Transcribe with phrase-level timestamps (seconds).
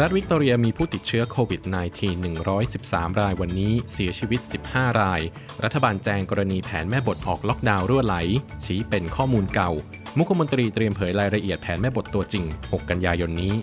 [0.00, 1.60] รัฐวิกตอเรียมีผู้ติดเชื้อโควิด
[2.00, 2.26] -19
[2.62, 4.40] 113 รายวันนี้ เสียชีวิต
[4.70, 5.20] 15 ราย
[5.64, 8.16] รัฐบาลแจ้งกรณีแผนแม่บทออกล็อกดาวน์รั่วไหล
[8.64, 9.70] ชี้เป็นข้อมูลเก่า
[10.18, 13.54] มุขมนตรีเตรียมเผยรายละเอียดแผนแม่บทตัวจริง 6 กันยายนนี้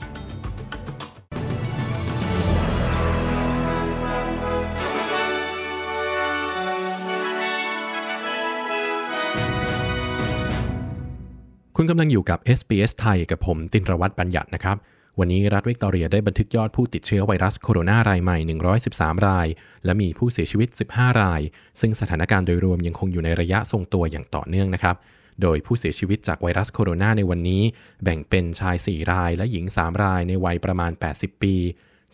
[11.77, 14.77] คุณกำลังอยู่กับ SBS ไทยกับผมตินรวัตรบัญญัตินะครับ
[15.19, 18.37] วันนี้รัฐวิกตอเรียได้บันทึกยอดผู้ติดเชื้อไวรัสโคโรนารายใหม่
[18.83, 19.47] 113 ราย
[19.85, 21.41] และมีผู้เสียชีวิต 15 ราย
[21.81, 24.95] ซึ่งสถานการณ์โดยรวมยังคงอยู่ในระยะทรงตัวอย่างต่อเนื่องนะครับ
[25.41, 27.63] โดยผู้เสียชีวิตจากไวรัสโคโรนาในวันนี้
[28.03, 31.55] แบ่งเป็นชาย 4 รายและหญิง 3 รายในวัยประมาณ 80 ปี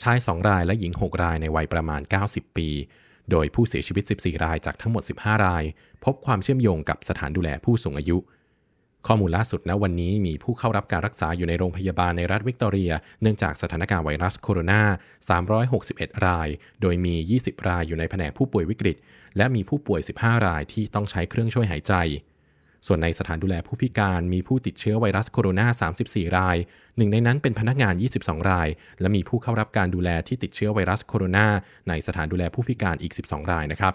[0.03, 2.69] ชาย 2 รายและหญิง 6 รายในวัยประมาณ 90 ปี
[3.31, 5.63] โดยผู้เสียชีวิต 14 รายจากทั้งหมด 15 ราย
[6.05, 8.17] พบความเชื่อมโยงกับสถานดูแลผู้สูงอายุ
[9.07, 12.91] ข้อมูลล่าสุดณวันนี้มีผู้เข้ารับการรักษาอยู่ในโรงพยาบาลในรัฐวิกตอเรีย
[13.21, 14.81] เนื่องจากสถานการณ์ไวรัสโคโรนา
[15.53, 16.47] 361 ราย
[16.81, 18.97] โดยมี 20 รายอยู่ในแผนกผู้ป่วยวิกฤต
[19.37, 21.93] และมีผู้ป่วย 15 รายที่ต้องใช้เครื่องช่วยหายใจ
[22.87, 26.57] ส่วนในสถานดูแลผู้พิการมีผู้ติดเชื้อไวรัสโคโรนา 34 ราย
[26.97, 28.67] หนึ่งในนั้นเป็นพนักงาน 22 ราย
[29.01, 31.47] และมีผู้เข้ารับการดูแลที่ติดเชื้อไวรัสโคโรนา
[31.89, 33.93] ในสถานดูแลผู้พิการอีก 12 รายนะครับ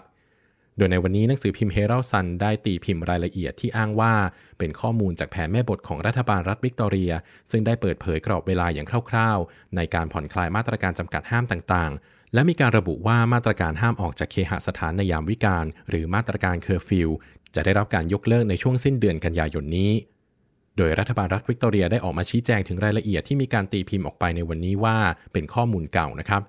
[0.77, 4.13] โดยในวันนี้หนังสือพิมพ์ Herald Sun ได้ตีพิมพ์รายละเอียดที่อ้างว่า
[4.57, 7.11] เป็นข้อมูลจากแผนแม่บทของรัฐบาลรัฐวิกตอเรีย
[7.51, 17.09] ซึ่งได้เปิดเผยกรอบเวลาอย่างคร่าวๆ ในการผ่อนคลายมาตรการจำกัดห้ามต่างๆ และมีการระบุว่ามาตรการห้ามออกจากเคหสถานในยามวิกาลหรือมาตรการเคอร์ฟิว
[17.55, 19.91] จะได้รับการยกเลิกในช่วงสิ้นเดือนกันยายนนี้
[20.77, 24.97] โดยรัฐบาลรัฐวิกตอเรียได้ออกมาชี้แจงถึงรายละเอียดที่มีการตีพิมพ์ออกไปในวันนี้ว่า
[25.33, 26.41] เป็นข้อมูลเก่านะครับ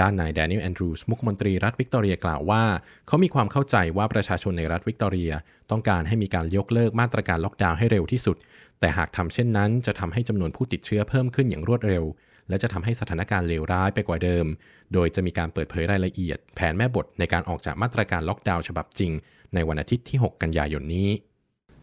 [0.00, 2.62] ด้านนายแดเนียลแอนดรูสมุขมนตรีรัฐวิกตอเรียกล่าวว่า
[3.06, 5.32] เขามีความเข้าใจว่าประชาชนในรัฐวิกตอเรีย
[5.70, 8.36] ต้องการให้มีการยกเลิกมาตรการล็อกดาวน์ให้เร็วที่สุด
[8.80, 12.04] แต่หากทำเช่นนั้นจะทำให้จำนวนผู้ติดเชื้อเพิ่มขึ้นอย่างรวดเร็ว
[12.48, 14.46] และจะทำให้สถานการณ์เลวร้ายไปกว่าเดิม
[14.94, 19.12] โดยจะมีการเปิดเผยรายละเอียด แผนแม่บทในการออกจากมาตรการล็อกดาวน์ฉบับจริง
[19.54, 21.10] ในวันอาทิตย์ที่ 6 กันยายนนี้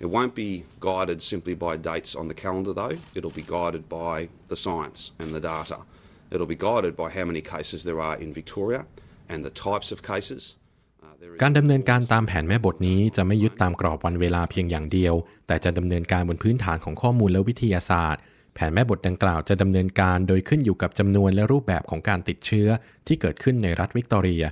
[0.05, 2.97] It won't be guided simply by dates on the calendar, though.
[3.17, 4.15] It'll be guided by
[4.47, 5.79] the science and the data.
[6.31, 8.81] It'll be guided by how many cases there are in Victoria
[9.31, 10.43] and the types of cases.
[11.41, 15.13] การดำเนินการตามแผนแม่บทนี้จะไม่ยึดตามกรอบวันเวลาเพียงอย่างเดียว
[15.47, 18.21] แต่จะดำเนินการบนพื้นฐานของข้อมูลและวิทยาศาสตร์
[18.55, 22.67] แผนแม่บทดังกล่าวจะดำเนินการโดยขึ้นอยู่กับจำนวนและรูปแบบของการติดเชื้อ
[23.07, 24.43] ที่เกิดขึ้นในรัฐวิกตอเรีย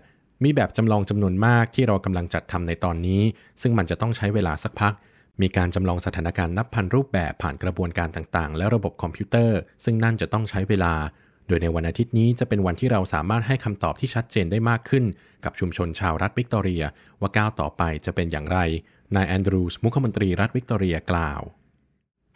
[0.44, 3.22] มีแบบจำลองจำนวนมากที่เรากำลังจัดทำในตอนนี้
[3.62, 4.94] ซึ่งมันจะต้องใช้เวลาสักพัก
[5.42, 10.94] มีการจำลองสถานการณ์นับพันรูปแบบผ่านกระบวนการต่างๆ และระบบคอมพิวเตอร์ ซึ่งนั่นจะต้องใช้เวลา
[11.47, 15.06] โดยในวันอาทิตย์นี้จะเป็นวันที่เราสามารถให้คำตอบที่ชัดเจนได้มากขึ้น
[15.46, 16.84] กับชุมชนชาวรัฐวิกตอเรีย
[17.22, 18.59] ว่าก้าวต่อไปจะเป็นอย่างไร
[19.16, 21.41] นายแอนดรูส มุขมนตรีรัฐวิกตอเรียกล่าว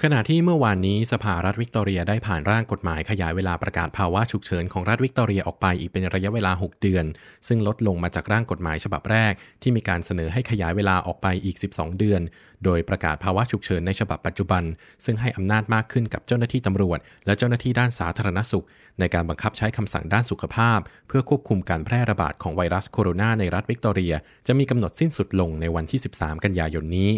[0.05, 7.05] ขณะที่เมื่อวานนี้สภารัฐวิกตอเรียได้ผ่านร่างกฎหมายขยายเวลาประกาศภาวะฉุกเฉินของรัฐวิกตอเรียออกไปอีกเป็นระยะเวลา 6 เดือน
[7.47, 12.21] ซึ่งลดลงมาจากร่างกฎหมายฉบับแรก ที่มีการเสนอให้ขยายเวลาออกไปอีก 12 เดือน
[12.65, 14.63] โดยประกาศภาวะฉุกเฉินในฉบับปัจจุบัน
[15.05, 18.65] ซึ่งให้อำนาจมากขึ้นกับเจ้าหน้าที่ตำรวจ และเจ้าหน้าที่ด้านสาธารณสุข
[18.99, 24.13] ในการบังคับใช้คำสั่งด้านสุขภาพ เพื่อควบคุมการแพร่ระบาดของไวรัสโคโรนาในรัฐวิกตอเรีย
[24.47, 27.11] จะมีกำหนดสิ้นสุดลงในวันที่ 13 กันยายนนี้